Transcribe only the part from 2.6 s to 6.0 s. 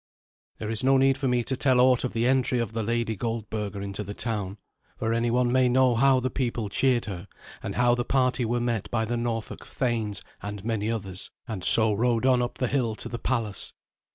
the Lady Goldberga into the town, for anyone may know